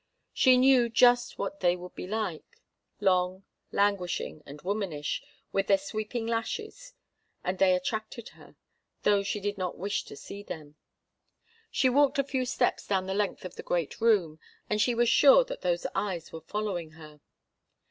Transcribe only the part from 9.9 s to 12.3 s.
to see them. She walked a